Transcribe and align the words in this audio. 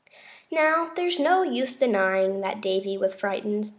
Now, 0.51 0.89
there's 0.95 1.19
no 1.19 1.43
use 1.43 1.79
in 1.79 1.91
denying 1.91 2.41
that 2.41 2.59
Davy 2.59 2.97
was 2.97 3.13
frightened. 3.13 3.69